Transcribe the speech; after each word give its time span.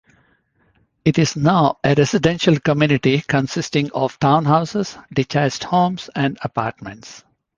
It 1.05 1.19
is 1.19 1.35
now 1.35 1.77
a 1.83 1.93
residential 1.93 2.59
community 2.59 3.21
consisting 3.21 3.91
of 3.91 4.19
townhouses, 4.19 4.99
detached 5.13 5.63
homes 5.65 6.09
and 6.15 6.39
apartments. 6.41 7.23